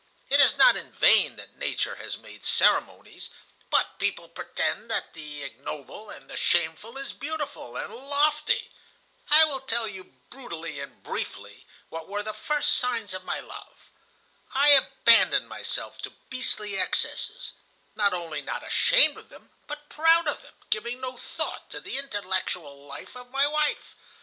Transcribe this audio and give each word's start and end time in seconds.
It 0.29 0.39
is 0.41 0.57
not 0.57 0.75
in 0.75 0.91
vain 0.93 1.35
that 1.35 1.57
nature 1.57 1.93
has 1.97 2.17
made 2.17 2.43
ceremonies, 2.43 3.29
but 3.69 3.99
people 3.99 4.27
pretend 4.27 4.89
that 4.89 5.13
the 5.13 5.43
ignoble 5.43 6.09
and 6.09 6.27
the 6.27 6.35
shameful 6.37 6.97
is 6.97 7.13
beautiful 7.13 7.77
and 7.77 7.95
lofty. 7.95 8.71
"I 9.29 9.43
will 9.45 9.59
tell 9.59 9.87
you 9.87 10.05
brutally 10.31 10.79
and 10.79 11.03
briefly 11.03 11.67
what 11.89 12.07
were 12.07 12.23
the 12.23 12.33
first 12.33 12.77
signs 12.79 13.13
of 13.13 13.23
my 13.25 13.41
love. 13.41 13.91
I 14.55 14.69
abandoned 14.69 15.47
myself 15.47 16.01
to 16.01 16.09
beastly 16.31 16.79
excesses, 16.79 17.53
not 17.93 18.11
only 18.11 18.41
not 18.41 18.63
ashamed 18.65 19.17
of 19.17 19.29
them, 19.29 19.51
but 19.67 19.87
proud 19.87 20.27
of 20.27 20.41
them, 20.41 20.55
giving 20.71 20.99
no 20.99 21.15
thought 21.15 21.69
to 21.69 21.79
the 21.79 21.99
intellectual 21.99 22.87
life 22.87 23.15
of 23.15 23.29
my 23.29 23.45
wife. 23.45 23.95